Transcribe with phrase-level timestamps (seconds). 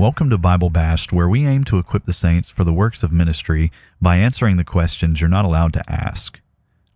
[0.00, 3.12] Welcome to Bible Bashed, where we aim to equip the saints for the works of
[3.12, 3.70] ministry
[4.00, 6.40] by answering the questions you're not allowed to ask.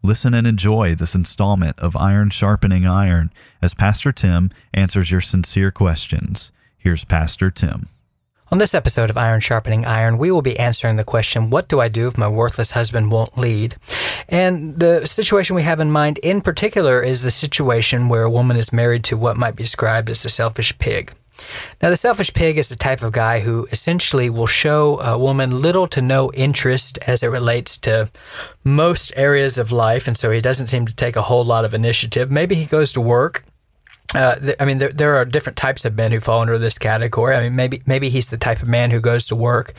[0.02, 5.70] Listen and enjoy this installment of Iron Sharpening Iron as Pastor Tim answers your sincere
[5.70, 6.50] questions.
[6.78, 7.90] Here's Pastor Tim.
[8.50, 11.82] On this episode of Iron Sharpening Iron, we will be answering the question, What do
[11.82, 13.76] I do if my worthless husband won't lead?
[14.30, 18.56] And the situation we have in mind in particular is the situation where a woman
[18.56, 21.12] is married to what might be described as a selfish pig.
[21.82, 25.62] Now, the selfish pig is the type of guy who essentially will show a woman
[25.62, 28.10] little to no interest as it relates to
[28.62, 31.74] most areas of life, and so he doesn't seem to take a whole lot of
[31.74, 32.30] initiative.
[32.30, 33.44] Maybe he goes to work.
[34.14, 36.78] Uh, th- I mean, there, there are different types of men who fall under this
[36.78, 37.34] category.
[37.34, 39.72] I mean, maybe maybe he's the type of man who goes to work,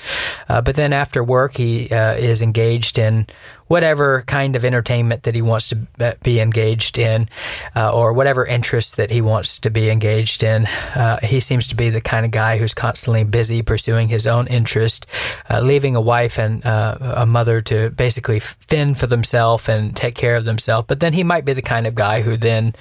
[0.49, 3.27] uh, but then after work he uh, is engaged in
[3.67, 7.27] whatever kind of entertainment that he wants to be engaged in,
[7.75, 10.65] uh, or whatever interest that he wants to be engaged in.
[10.95, 14.47] Uh, he seems to be the kind of guy who's constantly busy pursuing his own
[14.47, 15.05] interest,
[15.49, 20.15] uh, leaving a wife and uh, a mother to basically fend for themselves and take
[20.15, 20.85] care of themselves.
[20.87, 22.75] But then he might be the kind of guy who then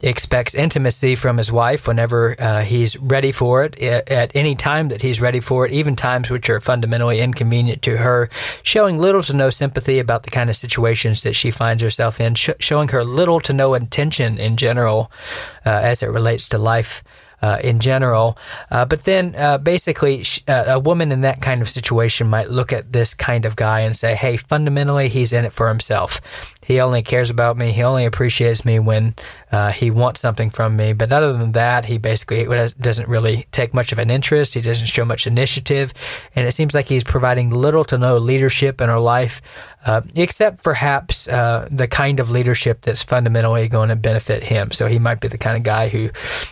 [0.00, 5.02] expects intimacy from his wife whenever uh, he's ready for it, at any time that
[5.02, 8.28] he's ready for it, even times which are fundamentally inconvenient to her,
[8.62, 12.34] showing little to no sympathy about the kind of situations that she finds herself in,
[12.34, 15.10] sh- showing her little to no intention in general
[15.64, 17.02] uh, as it relates to life.
[17.42, 18.38] Uh, in general,
[18.70, 22.72] uh, but then uh, basically, uh, a woman in that kind of situation might look
[22.72, 26.22] at this kind of guy and say, "Hey, fundamentally, he's in it for himself.
[26.64, 27.72] He only cares about me.
[27.72, 29.14] He only appreciates me when
[29.54, 30.92] uh, he wants something from me.
[30.92, 32.44] But other than that, he basically
[32.80, 34.54] doesn't really take much of an interest.
[34.54, 35.94] He doesn't show much initiative,
[36.34, 39.40] and it seems like he's providing little to no leadership in our life."
[39.86, 44.72] Uh, except perhaps uh, the kind of leadership that's fundamentally going to benefit him.
[44.72, 46.08] So he might be the kind of guy who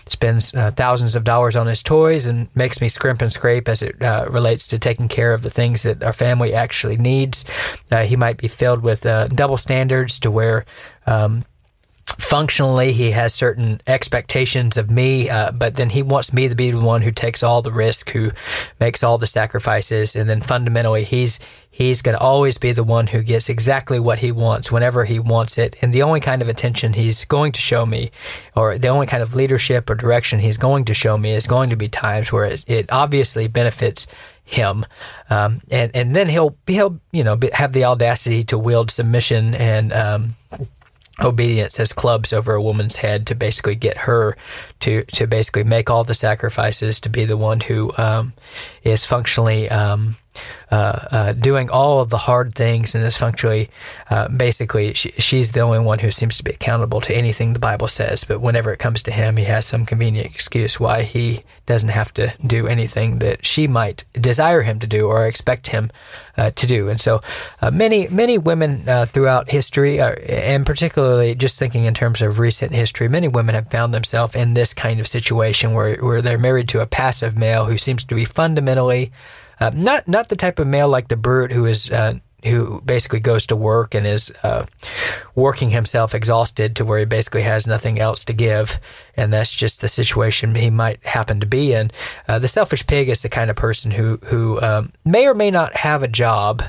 [0.06, 3.82] spends uh, thousands of dollars on his toys and makes me scrimp and scrape as
[3.82, 7.46] it uh, relates to taking care of the things that our family actually needs.
[7.90, 9.00] Uh, he might be filled with
[9.34, 10.62] double standards to where
[11.06, 11.42] um,
[12.19, 16.71] functionally he has certain expectations of me uh, but then he wants me to be
[16.71, 18.31] the one who takes all the risk who
[18.81, 21.41] makes all the sacrifices and then fundamentally he's
[21.73, 25.19] he's going to always be the one who gets exactly what he wants whenever he
[25.19, 25.75] wants it.
[25.81, 28.12] And the only kind of attention he's going to show me
[28.55, 31.71] or the only kind of leadership or direction he's going to show me is going
[31.71, 34.06] to be times where it, it obviously benefits
[34.44, 34.84] him,
[35.31, 39.93] um, and and then he'll he'll you know have the audacity to wield submission and
[39.93, 40.34] um,
[41.21, 44.37] obedience as clubs over a woman's head to basically get her
[44.81, 48.33] to to basically make all the sacrifices to be the one who um,
[48.84, 50.16] is functionally um,
[50.70, 53.69] uh, uh, doing all of the hard things and is functionally
[54.08, 57.58] uh, basically she, she's the only one who seems to be accountable to anything the
[57.58, 58.25] Bible says.
[58.25, 62.14] But whenever it comes to him, he has some convenient excuse why he doesn't have
[62.14, 65.90] to do anything that she might desire him to do or expect him
[66.38, 66.88] uh, to do.
[66.88, 67.20] And so
[67.61, 72.73] uh, many many women uh, throughout history, and particularly just thinking in terms of recent
[72.73, 76.69] history, many women have found themselves in this kind of situation where where they're married
[76.70, 78.71] to a passive male who seems to be fundamentally
[79.60, 82.14] uh, not not the type of male like the brute who is uh,
[82.44, 84.66] who basically goes to work and is uh,
[85.34, 88.80] working himself exhausted to where he basically has nothing else to give,
[89.16, 91.90] and that's just the situation he might happen to be in.
[92.26, 95.50] Uh, the selfish pig is the kind of person who who um, may or may
[95.50, 96.62] not have a job.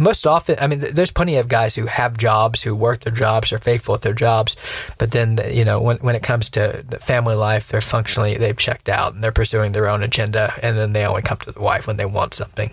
[0.00, 3.52] Most often, I mean, there's plenty of guys who have jobs, who work their jobs,
[3.52, 4.56] are faithful at their jobs,
[4.96, 8.88] but then, you know, when, when it comes to family life, they're functionally, they've checked
[8.88, 11.86] out and they're pursuing their own agenda, and then they only come to the wife
[11.86, 12.70] when they want something.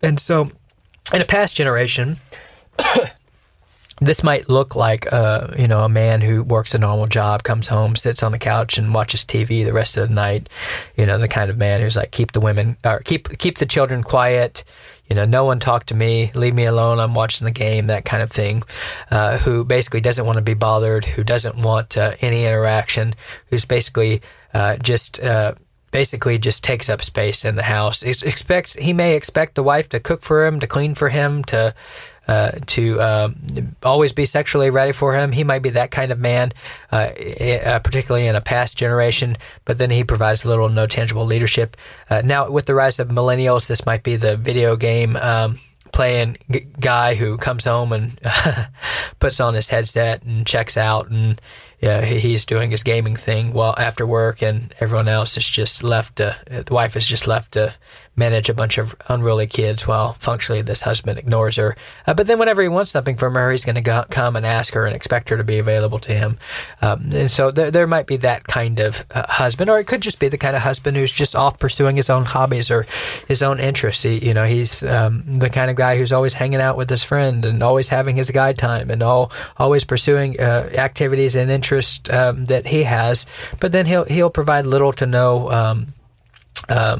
[0.00, 0.52] And so,
[1.12, 2.18] in a past generation,
[4.00, 7.68] this might look like uh, you know a man who works a normal job, comes
[7.68, 10.48] home, sits on the couch, and watches TV the rest of the night.
[10.96, 13.66] You know, the kind of man who's like keep the women or keep keep the
[13.66, 14.64] children quiet.
[15.08, 16.98] You know, no one talk to me, leave me alone.
[16.98, 18.62] I'm watching the game, that kind of thing.
[19.10, 23.14] Uh, who basically doesn't want to be bothered, who doesn't want uh, any interaction,
[23.48, 24.20] who's basically
[24.52, 25.54] uh, just uh,
[25.90, 28.00] basically just takes up space in the house.
[28.00, 31.44] He expects he may expect the wife to cook for him, to clean for him,
[31.44, 31.74] to
[32.28, 33.36] uh, to um,
[33.84, 35.32] always be sexually ready for him.
[35.32, 36.52] He might be that kind of man,
[36.90, 41.76] uh, uh, particularly in a past generation, but then he provides little no tangible leadership.
[42.10, 45.60] Uh, now, with the rise of millennials, this might be the video game um,
[45.92, 46.36] playing
[46.80, 48.18] guy who comes home and
[49.18, 51.40] puts on his headset and checks out and
[51.80, 56.16] yeah, he's doing his gaming thing while after work, and everyone else is just left.
[56.16, 57.74] To, the wife is just left to
[58.16, 61.76] manage a bunch of unruly kids while functionally this husband ignores her.
[62.06, 64.72] Uh, but then whenever he wants something from her, he's going to come and ask
[64.72, 66.38] her and expect her to be available to him.
[66.80, 70.00] Um, and so there, there might be that kind of uh, husband, or it could
[70.00, 72.86] just be the kind of husband who's just off pursuing his own hobbies or
[73.28, 74.02] his own interests.
[74.02, 77.04] He, you know, he's um, the kind of guy who's always hanging out with his
[77.04, 82.08] friend and always having his guide time and all always pursuing uh, activities and interests
[82.10, 83.26] um, that he has.
[83.60, 85.50] But then he'll he'll provide little to no.
[85.50, 85.94] Um,
[86.68, 86.98] uh,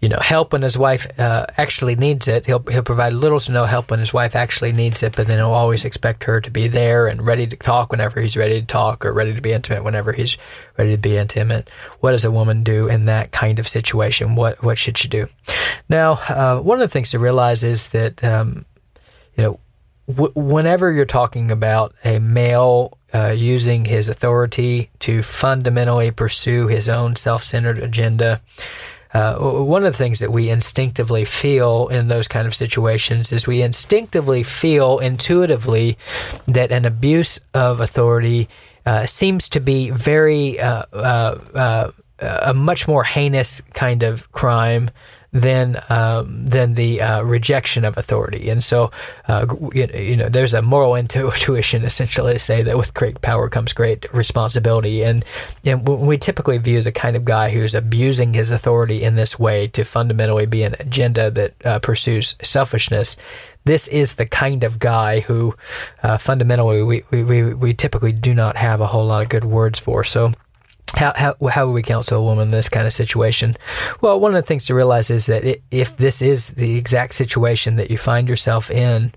[0.00, 2.46] you know, help when his wife uh, actually needs it.
[2.46, 5.36] He'll he'll provide little to no help when his wife actually needs it, but then
[5.38, 8.66] he'll always expect her to be there and ready to talk whenever he's ready to
[8.66, 10.38] talk, or ready to be intimate whenever he's
[10.78, 11.68] ready to be intimate.
[12.00, 14.36] What does a woman do in that kind of situation?
[14.36, 15.28] What what should she do?
[15.90, 18.64] Now, uh, one of the things to realize is that um,
[19.36, 19.60] you know,
[20.34, 27.16] whenever you're talking about a male uh, using his authority to fundamentally pursue his own
[27.16, 28.40] self-centered agenda.
[29.12, 33.46] Uh, one of the things that we instinctively feel in those kind of situations is
[33.46, 35.98] we instinctively feel intuitively
[36.46, 38.48] that an abuse of authority
[38.86, 41.90] uh, seems to be very uh, uh, uh
[42.22, 44.90] a much more heinous kind of crime
[45.32, 48.50] than um, than the uh, rejection of authority.
[48.50, 48.90] And so,
[49.28, 53.48] uh, you, you, know, there's a moral intuition essentially to say that with great power
[53.48, 55.02] comes great responsibility.
[55.04, 55.24] And
[55.64, 59.68] and we typically view the kind of guy who's abusing his authority in this way
[59.68, 63.16] to fundamentally be an agenda that uh, pursues selfishness
[63.64, 65.54] this is the kind of guy who
[66.02, 69.44] uh, fundamentally we, we, we, we typically do not have a whole lot of good
[69.44, 70.02] words for.
[70.02, 70.32] So
[70.96, 73.56] how, how, how would we counsel a woman in this kind of situation?
[74.00, 77.14] Well, one of the things to realize is that it, if this is the exact
[77.14, 79.12] situation that you find yourself in,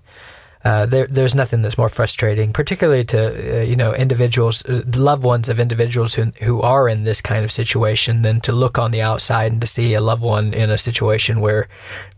[0.64, 5.22] uh, there, there's nothing that's more frustrating, particularly to uh, you know individuals, uh, loved
[5.22, 8.90] ones of individuals who who are in this kind of situation, than to look on
[8.90, 11.68] the outside and to see a loved one in a situation where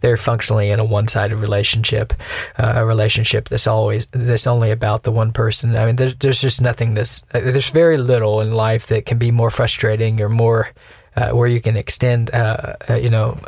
[0.00, 2.12] they're functionally in a one-sided relationship,
[2.58, 5.74] uh, a relationship that's always that's only about the one person.
[5.74, 9.18] I mean, there's there's just nothing that's uh, there's very little in life that can
[9.18, 10.70] be more frustrating or more
[11.16, 13.38] uh, where you can extend, uh, uh, you know,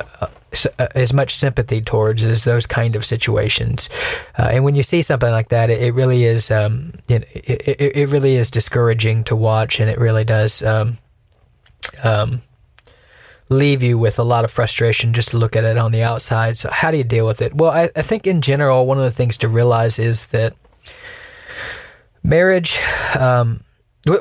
[0.95, 3.89] as much sympathy towards as those kind of situations.
[4.39, 7.97] Uh, and when you see something like that, it, it really is, um, it, it,
[7.97, 10.63] it, really is discouraging to watch, and it really does.
[10.63, 10.99] Um,
[12.03, 12.43] um,
[13.51, 16.59] leave you with a lot of frustration just to look at it on the outside.
[16.59, 17.55] So, how do you deal with it?
[17.55, 20.55] Well, I, I think in general, one of the things to realize is that
[22.23, 22.79] marriage
[23.17, 23.65] um,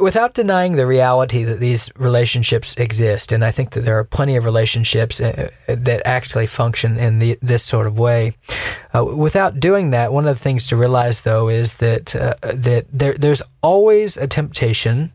[0.02, 4.36] without denying the reality that these relationships exist, and I think that there are plenty
[4.36, 8.34] of relationships uh, that actually function in the, this sort of way.
[8.94, 12.88] Uh, without doing that, one of the things to realize, though, is that uh, that
[12.92, 15.12] there, there's always a temptation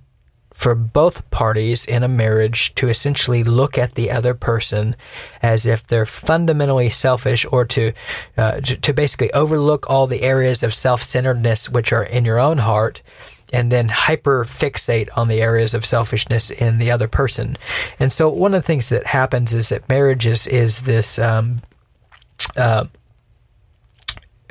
[0.62, 4.94] for both parties in a marriage to essentially look at the other person
[5.42, 7.92] as if they're fundamentally selfish or to,
[8.36, 12.58] uh, to, to basically overlook all the areas of self-centeredness which are in your own
[12.58, 13.02] heart
[13.52, 17.56] and then hyper fixate on the areas of selfishness in the other person.
[17.98, 21.62] And so one of the things that happens is that marriage is, is this um,
[22.56, 22.86] uh,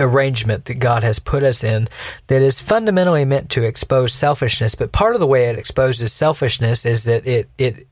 [0.01, 1.87] arrangement that God has put us in
[2.27, 4.75] that is fundamentally meant to expose selfishness.
[4.75, 7.87] But part of the way it exposes selfishness is that it it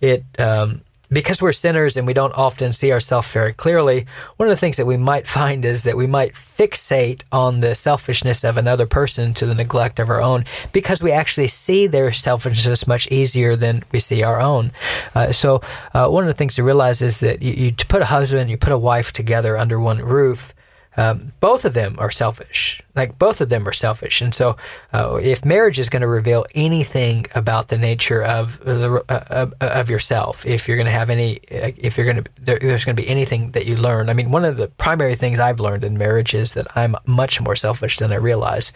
[0.00, 4.06] it um, because we're sinners and we don't often see ourselves very clearly,
[4.36, 7.74] one of the things that we might find is that we might fixate on the
[7.74, 12.12] selfishness of another person to the neglect of our own because we actually see their
[12.12, 14.72] selfishness much easier than we see our own.
[15.14, 15.60] Uh, so,
[15.92, 18.56] uh, one of the things to realize is that you, you put a husband, you
[18.56, 20.54] put a wife together under one roof
[20.96, 22.80] um, both of them are selfish.
[22.94, 24.56] Like both of them are selfish, and so
[24.92, 29.90] uh, if marriage is going to reveal anything about the nature of the, uh, of
[29.90, 33.02] yourself, if you're going to have any, if you're going to, there, there's going to
[33.02, 34.08] be anything that you learn.
[34.08, 37.40] I mean, one of the primary things I've learned in marriage is that I'm much
[37.40, 38.72] more selfish than I realize,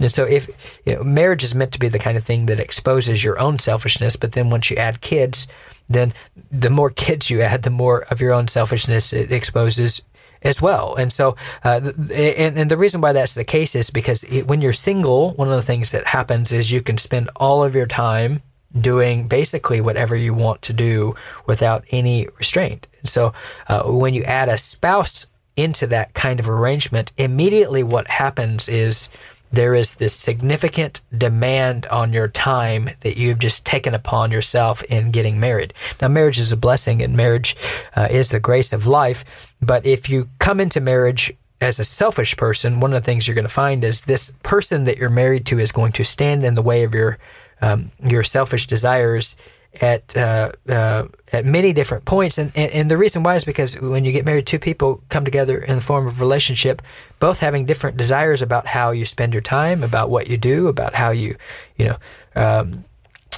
[0.00, 2.58] and so if you know, marriage is meant to be the kind of thing that
[2.58, 5.46] exposes your own selfishness, but then once you add kids,
[5.88, 6.12] then
[6.50, 10.02] the more kids you add, the more of your own selfishness it exposes
[10.42, 10.94] as well.
[10.94, 11.80] And so, uh,
[12.14, 15.48] and, and, the reason why that's the case is because it, when you're single, one
[15.48, 18.42] of the things that happens is you can spend all of your time
[18.78, 21.14] doing basically whatever you want to do
[21.46, 22.86] without any restraint.
[23.00, 23.32] And so,
[23.68, 29.08] uh, when you add a spouse into that kind of arrangement, immediately what happens is
[29.52, 35.10] there is this significant demand on your time that you've just taken upon yourself in
[35.10, 35.74] getting married.
[36.00, 37.56] Now, marriage is a blessing and marriage
[37.96, 39.54] uh, is the grace of life.
[39.60, 43.34] But if you come into marriage as a selfish person, one of the things you're
[43.34, 46.54] going to find is this person that you're married to is going to stand in
[46.54, 47.18] the way of your
[47.62, 49.36] um, your selfish desires
[49.80, 53.80] at uh, uh, at many different points, and, and, and the reason why is because
[53.80, 56.82] when you get married, two people come together in the form of relationship,
[57.20, 60.94] both having different desires about how you spend your time, about what you do, about
[60.94, 61.36] how you
[61.76, 61.96] you know
[62.34, 62.84] um,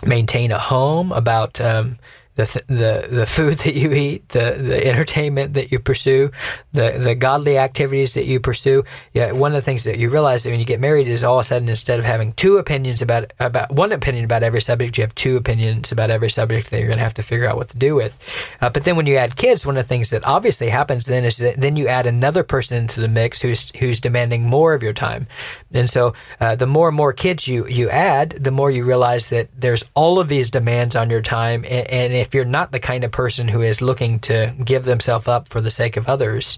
[0.06, 1.98] maintain a home, about um,
[2.34, 6.30] the, the the food that you eat, the the entertainment that you pursue,
[6.72, 8.84] the the godly activities that you pursue.
[9.12, 11.38] Yeah, one of the things that you realize that when you get married is all
[11.38, 14.96] of a sudden instead of having two opinions about about one opinion about every subject,
[14.96, 17.56] you have two opinions about every subject that you're going to have to figure out
[17.56, 18.18] what to do with.
[18.60, 21.24] Uh, but then when you add kids, one of the things that obviously happens then
[21.24, 24.82] is that then you add another person into the mix who's who's demanding more of
[24.82, 25.26] your time,
[25.72, 29.28] and so uh, the more and more kids you you add, the more you realize
[29.28, 32.78] that there's all of these demands on your time, and, and if you're not the
[32.78, 36.56] kind of person who is looking to give themselves up for the sake of others,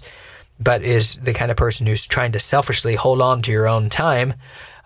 [0.59, 3.89] but is the kind of person who's trying to selfishly hold on to your own
[3.89, 4.35] time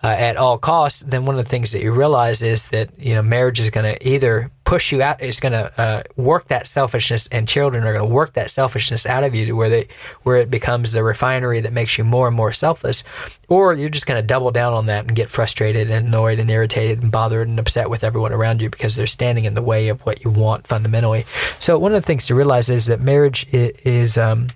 [0.02, 3.14] uh, at all costs, then one of the things that you realize is that you
[3.14, 6.66] know marriage is going to either push you out, it's going to uh, work that
[6.66, 9.88] selfishness, and children are going to work that selfishness out of you to where they
[10.22, 13.04] where it becomes the refinery that makes you more and more selfless,
[13.48, 16.50] or you're just going to double down on that and get frustrated and annoyed and
[16.50, 19.88] irritated and bothered and upset with everyone around you because they're standing in the way
[19.88, 21.24] of what you want fundamentally.
[21.58, 24.16] So one of the things to realize is that marriage is.
[24.16, 24.48] Um,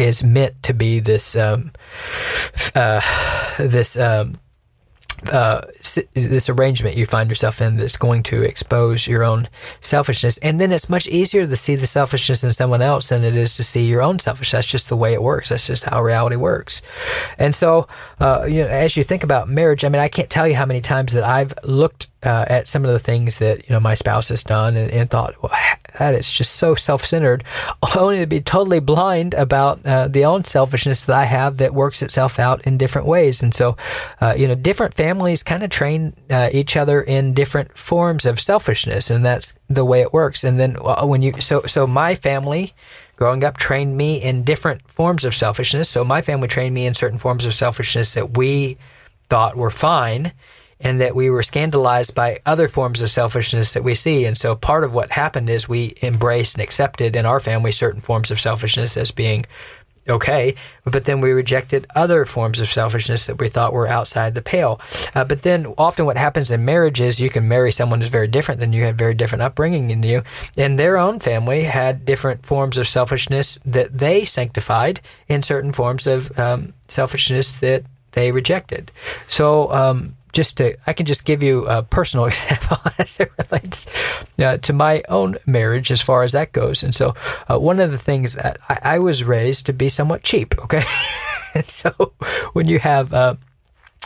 [0.00, 1.72] is meant to be this um,
[2.74, 3.00] uh,
[3.58, 4.38] this um,
[5.30, 5.60] uh,
[6.14, 9.48] this arrangement you find yourself in that's going to expose your own
[9.80, 10.38] selfishness.
[10.38, 13.56] And then it's much easier to see the selfishness in someone else than it is
[13.56, 14.52] to see your own selfishness.
[14.52, 15.50] That's just the way it works.
[15.50, 16.80] That's just how reality works.
[17.38, 17.86] And so,
[18.18, 20.66] uh, you know, as you think about marriage, I mean, I can't tell you how
[20.66, 23.94] many times that I've looked uh, at some of the things that you know my
[23.94, 25.52] spouse has done and, and thought, well,
[25.98, 27.44] that is just so self-centered,
[27.96, 32.02] only to be totally blind about uh, the own selfishness that I have that works
[32.02, 33.42] itself out in different ways.
[33.42, 33.76] And so,
[34.20, 38.38] uh, you know, different families kind of train uh, each other in different forms of
[38.38, 40.44] selfishness, and that's the way it works.
[40.44, 42.74] And then uh, when you so so my family
[43.16, 45.90] growing up trained me in different forms of selfishness.
[45.90, 48.78] So my family trained me in certain forms of selfishness that we
[49.28, 50.32] thought were fine
[50.80, 54.24] and that we were scandalized by other forms of selfishness that we see.
[54.24, 58.00] And so part of what happened is we embraced and accepted in our family certain
[58.00, 59.44] forms of selfishness as being
[60.08, 64.42] okay, but then we rejected other forms of selfishness that we thought were outside the
[64.42, 64.80] pale.
[65.14, 68.26] Uh, but then often what happens in marriage is you can marry someone who's very
[68.26, 70.22] different than you, had very different upbringing than you,
[70.56, 76.06] and their own family had different forms of selfishness that they sanctified in certain forms
[76.06, 78.90] of um, selfishness that they rejected.
[79.28, 83.86] So, um, just to, I can just give you a personal example as it relates
[84.38, 86.82] uh, to my own marriage as far as that goes.
[86.82, 87.14] And so,
[87.50, 90.58] uh, one of the things I, I, was raised to be somewhat cheap.
[90.62, 90.82] Okay.
[91.54, 91.90] and so,
[92.52, 93.34] when you have uh,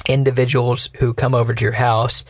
[0.09, 2.25] individuals who come over to your house,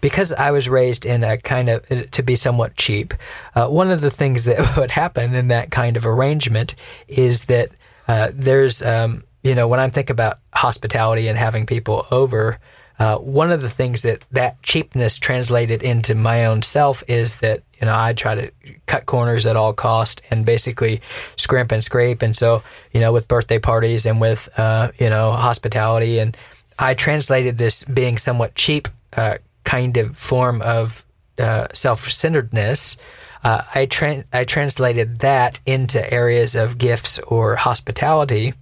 [0.00, 3.14] because I was raised in a kind of uh, to be somewhat cheap,
[3.54, 6.74] uh, one of the things that would happen in that kind of arrangement
[7.08, 7.70] is that
[8.08, 12.58] uh, there's, um, you know, when I'm thinking about hospitality and having people over,
[13.00, 17.62] uh, one of the things that that cheapness translated into my own self is that
[17.80, 18.52] you know I try to
[18.84, 21.00] cut corners at all cost and basically
[21.36, 22.20] scrimp and scrape.
[22.20, 26.36] And so you know with birthday parties and with uh, you know hospitality, and
[26.78, 31.02] I translated this being somewhat cheap uh, kind of form of
[31.38, 32.98] uh, self centeredness
[33.42, 38.52] uh, I tra- I translated that into areas of gifts or hospitality.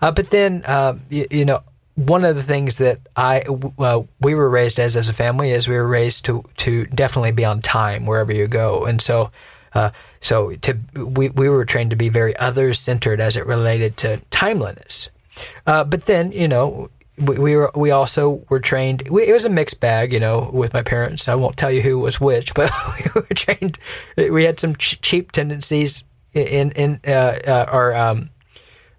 [0.00, 0.62] Uh, but then,
[1.08, 1.64] you, you, know,
[2.06, 3.42] one of the things that I
[3.78, 7.32] uh, we were raised as as a family is we were raised to to definitely
[7.32, 9.30] be on time wherever you go, and so.
[9.72, 13.96] Uh, so to we, we were trained to be very others centered as it related
[13.96, 15.10] to timeliness.
[15.64, 16.90] Uh, but then you know
[17.20, 19.08] we, we were we also were trained.
[19.08, 21.28] We, it was a mixed bag, you know, with my parents.
[21.28, 23.78] I won't tell you who was which, but we were trained.
[24.16, 26.04] We had some ch- cheap tendencies
[26.34, 28.30] in in uh, uh, our um,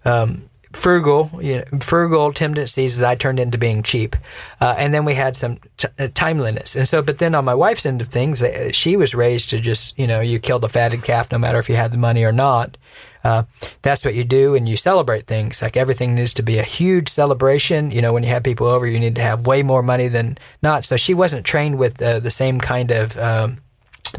[0.04, 4.16] um, frugal, you know, frugal tendencies that I turned into being cheap.
[4.60, 6.76] Uh, and then we had some t- uh, timeliness.
[6.76, 9.60] And so, but then on my wife's end of things, uh, she was raised to
[9.60, 12.24] just, you know, you kill the fatted calf no matter if you had the money
[12.24, 12.76] or not.
[13.24, 13.44] Uh,
[13.82, 15.62] that's what you do and you celebrate things.
[15.62, 17.90] Like everything needs to be a huge celebration.
[17.90, 20.38] You know, when you have people over, you need to have way more money than
[20.62, 20.84] not.
[20.84, 23.58] So she wasn't trained with uh, the same kind of, um,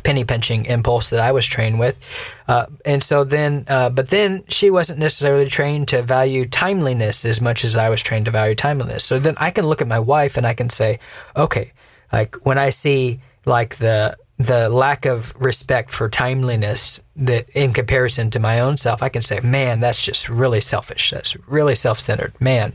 [0.04, 2.00] penny pinching impulse that I was trained with.
[2.48, 7.42] Uh, and so then, uh, but then she wasn't necessarily trained to value timeliness as
[7.42, 9.04] much as I was trained to value timeliness.
[9.04, 11.00] So then I can look at my wife and I can say,
[11.36, 11.74] okay,
[12.12, 18.30] like when I see like the, the lack of respect for timeliness that in comparison
[18.32, 21.12] to my own self, I can say, man, that's just really selfish.
[21.12, 22.34] That's really self centered.
[22.42, 22.74] Man,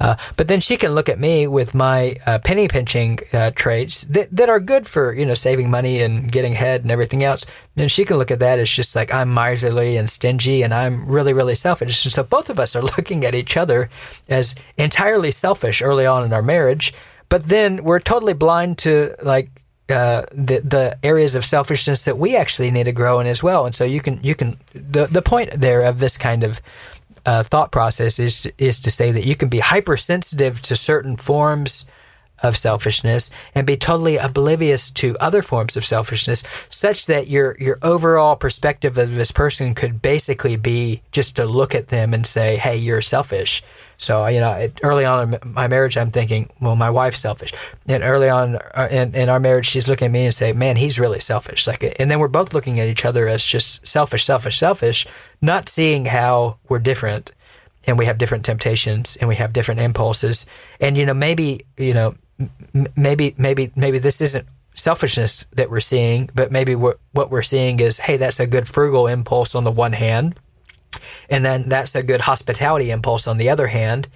[0.00, 4.02] uh, but then she can look at me with my uh, penny pinching uh, traits
[4.02, 7.44] that, that are good for, you know, saving money and getting ahead and everything else.
[7.76, 11.04] And she can look at that as just like I'm miserly and stingy and I'm
[11.04, 12.04] really, really selfish.
[12.04, 13.90] And so both of us are looking at each other
[14.28, 16.94] as entirely selfish early on in our marriage.
[17.28, 19.50] But then we're totally blind to like
[19.90, 23.66] uh, the the areas of selfishness that we actually need to grow in as well.
[23.66, 26.60] And so you can you can the the point there of this kind of
[27.26, 31.86] uh, thought process is is to say that you can be hypersensitive to certain forms
[32.42, 37.78] of selfishness and be totally oblivious to other forms of selfishness such that your your
[37.82, 42.56] overall perspective of this person could basically be just to look at them and say
[42.56, 43.62] hey you're selfish
[44.00, 47.52] so you know early on in my marriage i'm thinking well my wife's selfish.
[47.86, 50.76] And early on uh, in, in our marriage she's looking at me and say man
[50.76, 51.66] he's really selfish.
[51.66, 55.06] Like and then we're both looking at each other as just selfish selfish selfish
[55.40, 57.32] not seeing how we're different.
[57.86, 60.46] And we have different temptations and we have different impulses.
[60.80, 62.16] And you know maybe you know
[62.96, 67.80] maybe maybe maybe this isn't selfishness that we're seeing, but maybe what what we're seeing
[67.80, 70.38] is, hey, that's a good frugal impulse on the one hand,
[71.30, 74.08] and then that's a good hospitality impulse on the other hand,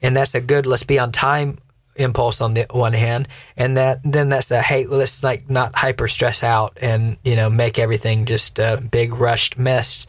[0.00, 1.58] and that's a good let's be on time
[1.96, 6.08] impulse on the one hand, and that then that's a hey, let's like not hyper
[6.08, 10.06] stress out and you know make everything just a big rushed mess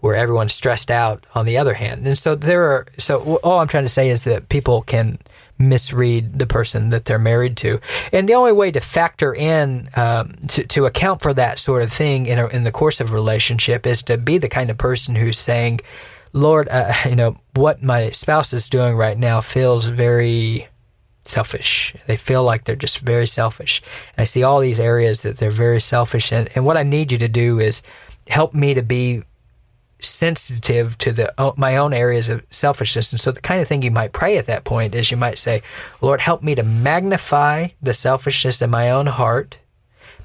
[0.00, 2.06] where everyone's stressed out on the other hand.
[2.06, 5.18] And so there are so all I'm trying to say is that people can
[5.68, 7.80] misread the person that they're married to.
[8.12, 11.92] And the only way to factor in um, to, to account for that sort of
[11.92, 14.78] thing in, a, in the course of a relationship is to be the kind of
[14.78, 15.80] person who's saying,
[16.32, 20.68] Lord, uh, you know, what my spouse is doing right now feels very
[21.24, 21.94] selfish.
[22.06, 23.82] They feel like they're just very selfish.
[24.16, 26.32] And I see all these areas that they're very selfish.
[26.32, 27.82] And, and what I need you to do is
[28.28, 29.22] help me to be
[30.04, 33.12] sensitive to the my own areas of selfishness.
[33.12, 35.38] And so the kind of thing you might pray at that point is you might
[35.38, 35.62] say,
[36.00, 39.58] Lord, help me to magnify the selfishness in my own heart.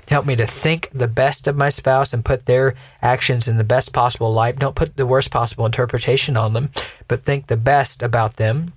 [0.07, 3.63] Help me to think the best of my spouse and put their actions in the
[3.63, 4.57] best possible light.
[4.57, 6.69] Don't put the worst possible interpretation on them,
[7.07, 8.73] but think the best about them.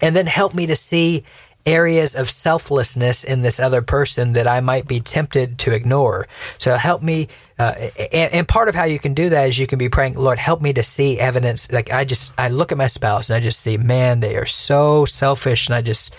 [0.00, 1.24] And then help me to see
[1.64, 6.26] areas of selflessness in this other person that I might be tempted to ignore.
[6.58, 7.28] So help me.
[7.58, 10.14] Uh, and, and, part of how you can do that is you can be praying,
[10.14, 11.70] Lord, help me to see evidence.
[11.70, 14.46] Like I just, I look at my spouse and I just see, man, they are
[14.46, 15.68] so selfish.
[15.68, 16.12] And I just,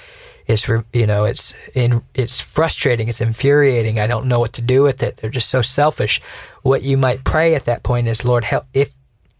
[0.48, 3.10] it's, you know, it's, in, it's frustrating.
[3.10, 4.00] It's infuriating.
[4.00, 5.18] I don't know what to do with it.
[5.18, 6.22] They're just so selfish.
[6.62, 8.92] What you might pray at that point is, Lord, help, if,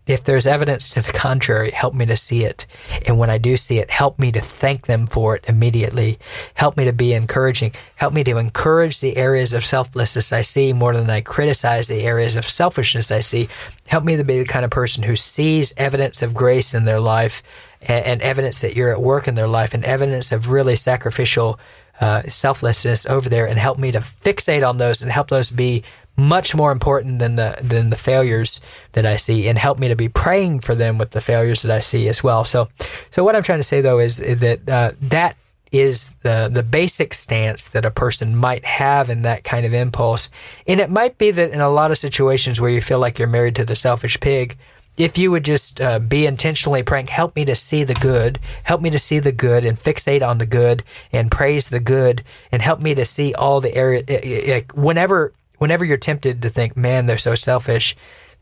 [0.08, 2.68] if there's evidence to the contrary, help me to see it.
[3.08, 6.20] And when I do see it, help me to thank them for it immediately.
[6.54, 7.74] Help me to be encouraging.
[7.96, 12.04] Help me to encourage the areas of selflessness I see more than I criticize the
[12.04, 13.50] areas of selfishness I see.
[13.88, 17.00] Help me to be the kind of person who sees evidence of grace in their
[17.00, 17.42] life
[17.82, 21.60] and, and evidence that you're at work in their life and evidence of really sacrificial
[22.02, 25.84] uh, selflessness over there and help me to fixate on those and help those be
[26.18, 28.62] much more important than the than the failures
[28.94, 31.76] that I see, and help me to be praying for them with the failures that
[31.76, 32.46] I see as well.
[32.46, 32.70] So,
[33.12, 35.36] so what I'm trying to say though is, that uh, that
[35.72, 40.30] is the the basic stance that a person might have in that kind of impulse,
[40.68, 43.28] and it might be that in a lot of situations where you feel like you're
[43.28, 44.58] married to the selfish pig.
[44.98, 48.82] If you would just uh, be intentionally praying, help me to see the good, help
[48.82, 52.62] me to see the good and fixate on the good and praise the good, and
[52.62, 54.04] help me to see all the area.
[54.08, 57.96] Eh, eh, eh, whenever whenever you're tempted to think, man, they're so selfish,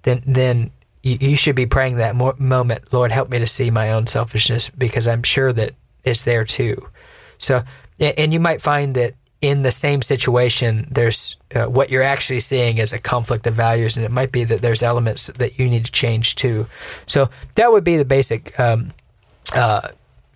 [0.03, 3.69] then then you, you should be praying that mo- moment, Lord, help me to see
[3.69, 6.87] my own selfishness because I'm sure that it's there too.
[7.37, 7.63] So,
[7.99, 12.77] and you might find that in the same situation, there's uh, what you're actually seeing
[12.77, 15.83] is a conflict of values, and it might be that there's elements that you need
[15.83, 16.65] to change too.
[17.07, 18.91] So that would be the basic um,
[19.53, 19.89] uh,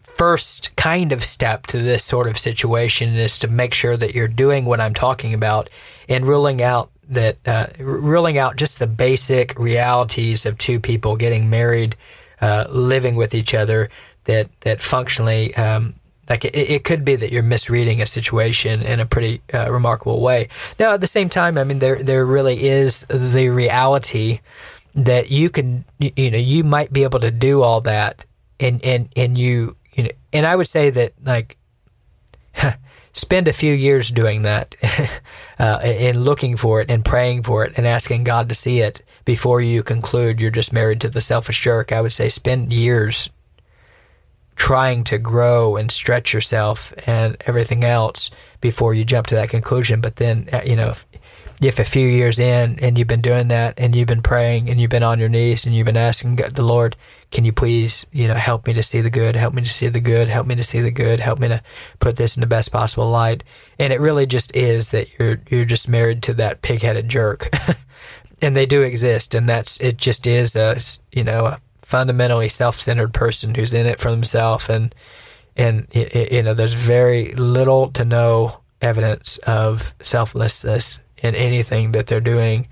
[0.03, 4.27] first kind of step to this sort of situation is to make sure that you're
[4.27, 5.69] doing what I'm talking about
[6.09, 11.49] and ruling out that uh, ruling out just the basic realities of two people getting
[11.49, 11.95] married,
[12.41, 13.89] uh, living with each other.
[14.25, 15.93] That that functionally, um,
[16.29, 20.21] like it, it, could be that you're misreading a situation in a pretty uh, remarkable
[20.21, 20.49] way.
[20.79, 24.41] Now, at the same time, I mean, there there really is the reality
[24.95, 28.25] that you can, you know, you might be able to do all that,
[28.59, 31.57] and and and you, you know, and I would say that like
[33.13, 34.75] spend a few years doing that
[35.59, 39.01] uh, and looking for it and praying for it and asking God to see it
[39.25, 41.91] before you conclude you're just married to the selfish jerk.
[41.91, 43.29] I would say spend years
[44.57, 50.01] trying to grow and stretch yourself and everything else before you jump to that conclusion.
[50.01, 51.05] But then, uh, you know, if,
[51.61, 54.81] if a few years in and you've been doing that and you've been praying and
[54.81, 56.97] you've been on your knees and you've been asking God, the Lord,
[57.31, 59.89] can you please, you know, help me to see the good, help me to see
[59.89, 61.61] the good, help me to see the good, help me to
[61.99, 63.43] put this in the best possible light.
[63.77, 67.49] And it really just is that you're you're just married to that pig-headed jerk.
[68.41, 70.79] and they do exist and that's it just is a,
[71.11, 74.93] you know, a fundamentally self-centered person who's in it for themselves and
[75.55, 82.21] and you know, there's very little to no evidence of selflessness in anything that they're
[82.21, 82.67] doing,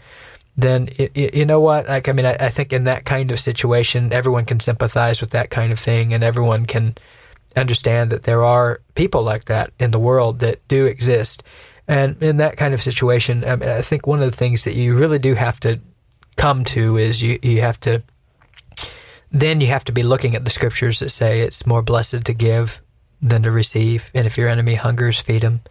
[0.56, 1.88] then you know what?
[1.88, 5.49] Like, I mean, I, think in that kind of situation, everyone can sympathize with that
[5.49, 6.95] kind of thing, and everyone can
[7.56, 11.41] understand that there are people like that in the world that do exist.
[11.88, 14.75] And in that kind of situation, I, mean, I think one of the things that
[14.75, 15.80] you really do have to
[16.38, 18.04] come to is you, you have to
[19.31, 22.33] then you have to be looking at the scriptures that say it's more blessed to
[22.33, 22.81] give
[23.21, 24.11] than to receive.
[24.13, 25.61] And if your enemy hungers, feed him.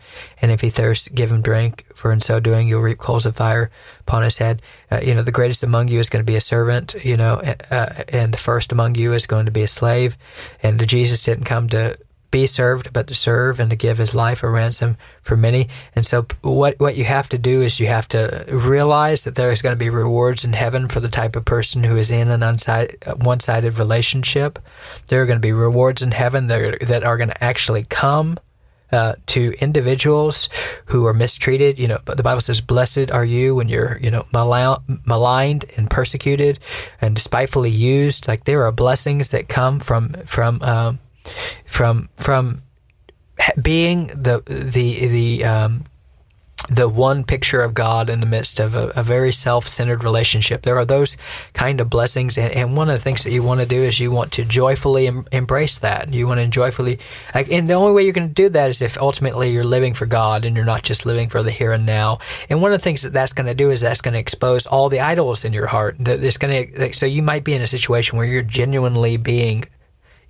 [0.43, 1.87] And if he thirsts, give him drink.
[1.95, 4.63] For in so doing, you'll reap coals of fire upon his head.
[4.91, 7.35] Uh, you know, the greatest among you is going to be a servant, you know,
[7.71, 10.17] uh, and the first among you is going to be a slave.
[10.63, 11.97] And Jesus didn't come to
[12.35, 15.69] be served, but to serve and to give his life a ransom for many.
[15.95, 19.53] And so, what what you have to do is you have to realize that there
[19.53, 22.33] is going to be rewards in heaven for the type of person who is in
[22.33, 22.43] an
[23.21, 24.59] one-sided relationship.
[25.07, 27.85] There are going to be rewards in heaven that are, that are going to actually
[27.85, 28.39] come.
[28.93, 30.49] Uh, to individuals
[30.87, 34.09] who are mistreated, you know, but the Bible says, "Blessed are you when you're, you
[34.09, 36.61] know, maligned and persecuted
[37.01, 41.01] and despitefully used." Like there are blessings that come from from um,
[41.65, 42.63] from from
[43.61, 45.85] being the the the um,
[46.71, 50.63] the one picture of God in the midst of a, a very self-centered relationship.
[50.63, 51.17] There are those
[51.53, 54.01] kind of blessings, and, and, one of the things that you want to do is
[54.01, 56.13] you want to joyfully em- embrace that.
[56.13, 56.99] You want to joyfully,
[57.35, 59.93] like, and the only way you're going to do that is if ultimately you're living
[59.93, 62.19] for God and you're not just living for the here and now.
[62.49, 64.67] And one of the things that that's going to do is that's going to expose
[64.67, 65.97] all the idols in your heart.
[65.99, 69.67] That it's going to, so you might be in a situation where you're genuinely being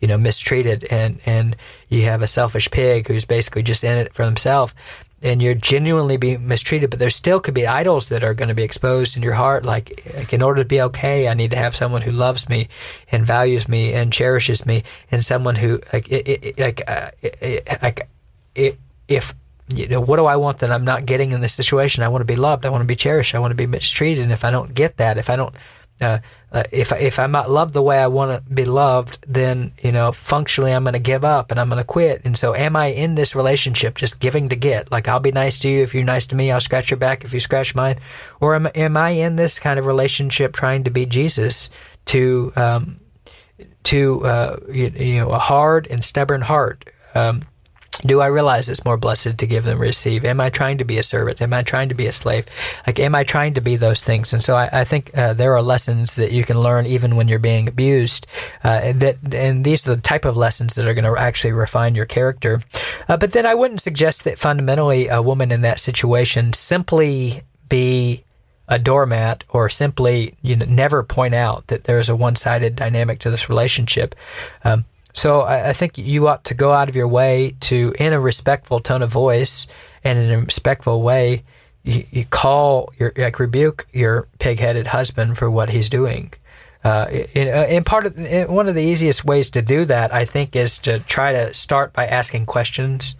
[0.04, 1.56] you know, mistreated and, and
[1.88, 4.74] you have a selfish pig who's basically just in it for himself
[5.22, 8.54] and you're genuinely being mistreated, but there still could be idols that are going to
[8.54, 9.64] be exposed in your heart.
[9.64, 12.68] Like, like, in order to be okay, I need to have someone who loves me
[13.10, 17.66] and values me and cherishes me, and someone who like it, it, like uh, it,
[17.82, 18.06] like
[18.54, 19.34] it, if
[19.74, 22.02] you know what do I want that I'm not getting in this situation?
[22.02, 22.66] I want to be loved.
[22.66, 23.34] I want to be cherished.
[23.34, 24.24] I want to be mistreated.
[24.24, 25.54] And if I don't get that, if I don't
[26.00, 26.18] uh,
[26.50, 29.92] uh, if if I'm not loved the way I want to be loved, then you
[29.92, 32.22] know functionally I'm going to give up and I'm going to quit.
[32.24, 34.90] And so, am I in this relationship just giving to get?
[34.90, 37.24] Like I'll be nice to you if you're nice to me, I'll scratch your back
[37.24, 37.96] if you scratch mine,
[38.40, 41.70] or am am I in this kind of relationship trying to be Jesus
[42.06, 43.00] to um,
[43.84, 46.90] to uh, you, you, know a hard and stubborn heart?
[47.14, 47.42] Um,
[48.02, 50.24] do I realize it's more blessed to give than receive?
[50.24, 51.40] Am I trying to be a servant?
[51.40, 52.46] Am I trying to be a slave?
[52.86, 54.32] Like, am I trying to be those things?
[54.32, 57.28] And so I, I think uh, there are lessons that you can learn even when
[57.28, 58.26] you're being abused.
[58.62, 61.94] Uh, that and these are the type of lessons that are going to actually refine
[61.94, 62.62] your character.
[63.08, 68.24] Uh, but then I wouldn't suggest that fundamentally a woman in that situation simply be
[68.68, 73.18] a doormat or simply you know never point out that there is a one-sided dynamic
[73.20, 74.14] to this relationship.
[74.64, 78.12] Um, so I, I, think you ought to go out of your way to, in
[78.12, 79.66] a respectful tone of voice
[80.02, 81.44] and in a respectful way,
[81.82, 86.32] you, you call your like rebuke your pig-headed husband for what he's doing.
[86.82, 90.54] Uh, in, uh, part of one of the easiest ways to do that, I think,
[90.54, 93.16] is to try to start by asking questions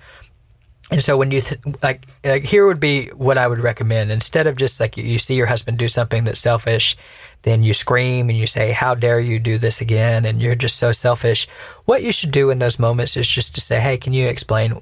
[0.90, 4.46] and so when you th- like, like here would be what I would recommend instead
[4.46, 6.96] of just like you, you see your husband do something that's selfish,
[7.44, 10.76] then you scream and you say, "How dare you do this again?" and you're just
[10.76, 11.46] so selfish.
[11.84, 14.80] What you should do in those moments is just to say, "Hey, can you explain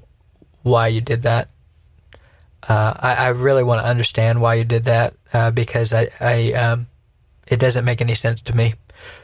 [0.63, 1.49] why you did that?"
[2.67, 6.53] Uh, I, I, really want to understand why you did that uh, because I, I
[6.53, 6.87] um,
[7.45, 8.75] it doesn't make any sense to me.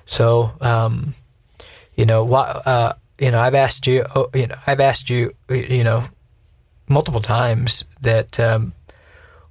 [0.06, 1.16] So, um,
[1.96, 5.34] you know, why, uh, you know, I've asked you, oh, you know, I've asked you,
[5.50, 6.04] you know,
[6.90, 8.74] multiple times that um,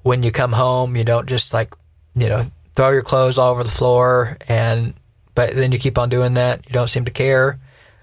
[0.02, 1.74] when you come home, you don't just like,
[2.14, 2.44] you know,
[2.78, 4.94] throw your clothes all over the floor and,
[5.34, 6.64] but then you keep on doing that.
[6.64, 7.58] You don't seem to care.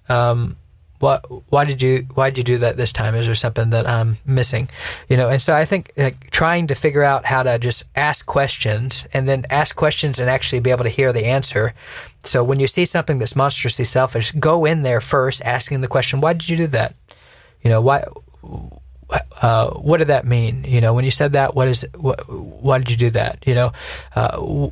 [0.10, 0.58] Um,
[1.00, 3.16] what, why did you, why did you do that this time?
[3.16, 4.68] Is there something that I'm missing?
[5.08, 8.26] You know, and so I think like, trying to figure out how to just ask
[8.26, 11.74] questions and then ask questions and actually be able to hear the answer.
[12.26, 16.20] So when you see something that's monstrously selfish, go in there first asking the question,
[16.20, 16.96] why did you do that?
[17.62, 18.04] You know, why,
[19.10, 20.64] uh, what did that mean?
[20.64, 23.46] You know, when you said that, what is, what, why did you do that?
[23.46, 23.72] You know,
[24.16, 24.68] uh,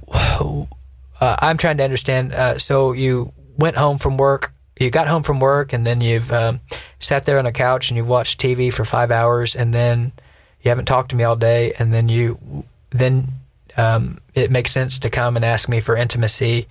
[1.22, 2.34] uh, I'm trying to understand.
[2.34, 6.32] Uh, so you went home from work, you got home from work, and then you've
[6.32, 6.60] um,
[7.00, 10.12] sat there on a couch and you've watched TV for five hours, and then
[10.62, 13.28] you haven't talked to me all day, and then you, then
[13.78, 16.68] um, it makes sense to come and ask me for intimacy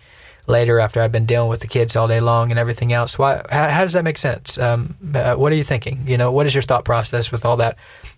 [0.46, 3.18] later after I've been dealing with the kids all day long and everything else.
[3.18, 3.42] Why?
[3.50, 4.58] How, how does that make sense?
[4.58, 6.04] Um, uh, what are you thinking?
[6.06, 7.76] You know, what is your thought process with all that?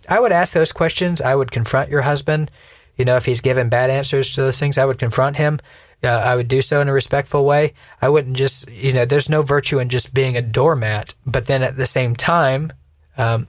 [0.09, 1.21] I would ask those questions.
[1.21, 2.51] I would confront your husband.
[2.97, 5.61] You know, if he's given bad answers to those things, I would confront him.
[6.03, 7.73] Uh, I would do so in a respectful way.
[8.01, 11.15] I wouldn't just, you know, there's no virtue in just being a doormat.
[11.27, 12.73] But then at the same time,
[13.17, 13.49] um,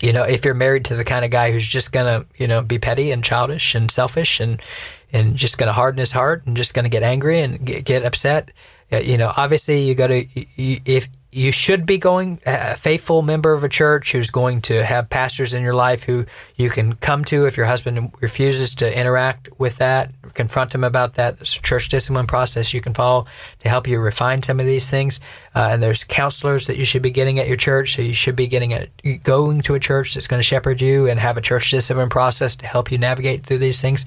[0.00, 2.62] you know, if you're married to the kind of guy who's just gonna, you know,
[2.62, 4.60] be petty and childish and selfish and
[5.12, 7.84] and just going to harden his heart and just going to get angry and get,
[7.84, 8.50] get upset.
[8.92, 13.52] Uh, you know, obviously, you got to if you should be going a faithful member
[13.52, 16.24] of a church who's going to have pastors in your life who
[16.56, 21.14] you can come to if your husband refuses to interact with that, confront him about
[21.14, 21.36] that.
[21.36, 23.26] There's a church discipline process you can follow
[23.58, 25.20] to help you refine some of these things.
[25.54, 27.94] Uh, and there's counselors that you should be getting at your church.
[27.96, 28.88] So you should be getting at
[29.22, 32.56] going to a church that's going to shepherd you and have a church discipline process
[32.56, 34.06] to help you navigate through these things.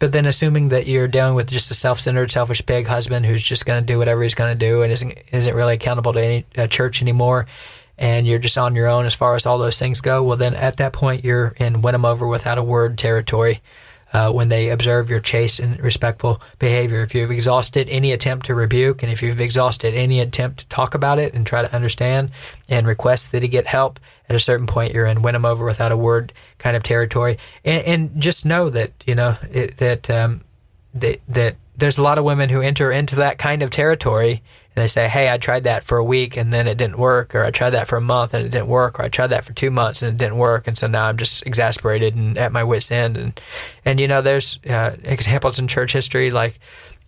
[0.00, 3.66] But then assuming that you're dealing with just a self-centered, selfish pig husband who's just
[3.66, 6.46] going to do whatever he's going to do and isn't isn't really accountable to any
[6.56, 7.46] uh, church anymore,
[7.98, 10.54] and you're just on your own as far as all those things go, well then
[10.54, 13.60] at that point you're in win them over without a word territory
[14.12, 17.02] uh, when they observe your chaste and respectful behavior.
[17.02, 20.94] If you've exhausted any attempt to rebuke and if you've exhausted any attempt to talk
[20.94, 22.30] about it and try to understand
[22.68, 25.64] and request that he get help, at a certain point you're in win him over
[25.64, 27.38] without a word kind of territory.
[27.64, 30.42] And, and just know that, you know, it, that, um,
[30.94, 34.42] that, that there's a lot of women who enter into that kind of territory
[34.80, 37.44] they say, Hey, I tried that for a week and then it didn't work, or
[37.44, 39.52] I tried that for a month and it didn't work, or I tried that for
[39.52, 40.66] two months and it didn't work.
[40.66, 43.16] And so now I'm just exasperated and at my wits' end.
[43.16, 43.40] And,
[43.84, 46.58] and you know, there's uh, examples in church history like,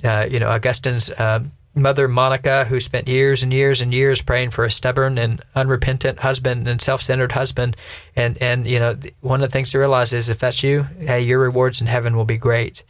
[0.05, 4.51] uh, you know, Augustine's uh, mother, Monica, who spent years and years and years praying
[4.51, 7.77] for a stubborn and unrepentant husband and self centered husband.
[8.15, 11.23] And, and, you know, one of the things to realize is if that's you, hey,
[11.23, 12.83] your rewards in heaven will be great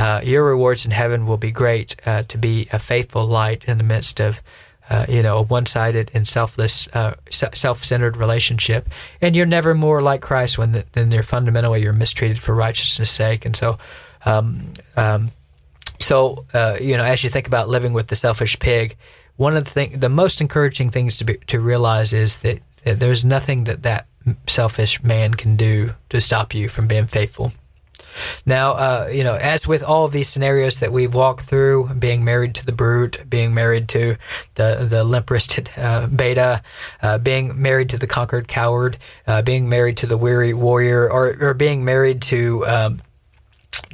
[0.00, 3.76] uh, your rewards in heaven will be great uh, to be a faithful light in
[3.76, 4.42] the midst of
[4.88, 8.88] uh, you know a one-sided and selfless uh, self-centered relationship.
[9.20, 13.44] And you're never more like christ when you're fundamentally you're mistreated for righteousness sake.
[13.44, 13.78] And so
[14.24, 15.30] um, um,
[15.98, 18.96] so uh, you know as you think about living with the selfish pig
[19.36, 22.98] one of the thing, the most encouraging things to be, to realize is that, that
[22.98, 24.06] there's nothing that that
[24.46, 27.52] selfish man can do to stop you from being faithful
[28.46, 32.24] now, uh, you know, as with all of these scenarios that we've walked through, being
[32.24, 34.16] married to the brute, being married to
[34.54, 36.62] the the limp-wristed uh, beta,
[37.02, 38.96] uh, being married to the conquered coward,
[39.26, 43.02] uh, being married to the weary warrior, or, or being married to um,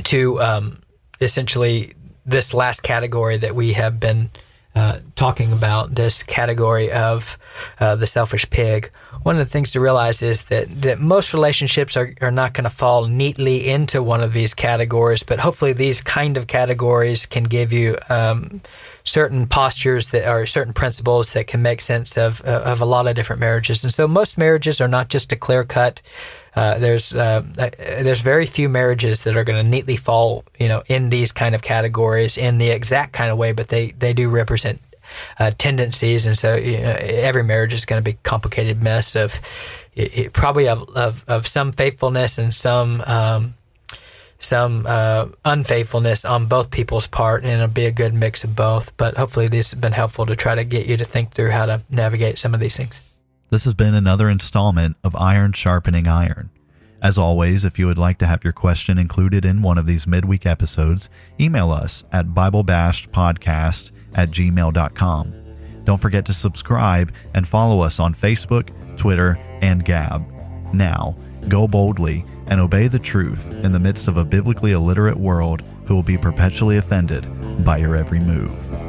[0.04, 0.82] to um,
[1.20, 4.30] essentially this last category that we have been
[4.76, 7.38] uh, talking about this category of
[7.80, 8.90] uh, the selfish pig,
[9.22, 12.64] one of the things to realize is that, that most relationships are, are not going
[12.64, 17.44] to fall neatly into one of these categories, but hopefully these kind of categories can
[17.44, 18.60] give you um,
[19.02, 23.16] certain postures that are certain principles that can make sense of, of a lot of
[23.16, 23.82] different marriages.
[23.82, 26.02] And so most marriages are not just a clear cut.
[26.56, 30.68] Uh, there's uh, uh, there's very few marriages that are going to neatly fall, you
[30.68, 34.14] know, in these kind of categories in the exact kind of way, but they, they
[34.14, 34.80] do represent
[35.38, 39.14] uh, tendencies, and so you know, every marriage is going to be a complicated mess
[39.14, 39.38] of
[39.94, 43.54] it, probably of, of, of some faithfulness and some um,
[44.38, 48.96] some uh, unfaithfulness on both people's part, and it'll be a good mix of both.
[48.96, 51.66] But hopefully, this has been helpful to try to get you to think through how
[51.66, 53.00] to navigate some of these things.
[53.48, 56.50] This has been another installment of Iron Sharpening Iron.
[57.00, 60.04] As always, if you would like to have your question included in one of these
[60.04, 65.34] midweek episodes, email us at BibleBashedPodcast at gmail.com.
[65.84, 70.26] Don't forget to subscribe and follow us on Facebook, Twitter, and Gab.
[70.74, 75.62] Now, go boldly and obey the truth in the midst of a biblically illiterate world
[75.84, 78.85] who will be perpetually offended by your every move.